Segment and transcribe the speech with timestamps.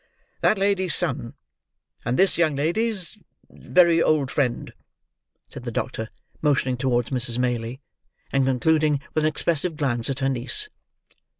[0.41, 1.35] "That lady's son,
[2.03, 4.73] and this young lady's—very old friend,"
[5.47, 6.09] said the doctor,
[6.41, 7.37] motioning towards Mrs.
[7.37, 7.79] Maylie,
[8.31, 10.69] and concluding with an expressive glance at her niece.